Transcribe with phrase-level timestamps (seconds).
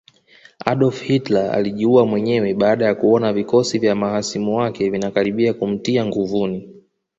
[0.65, 6.83] Adolf Hitler alijiua mwenyewe baada ya kuona vikosi vya mahasimu wake vinakaribia kumtia nguvuni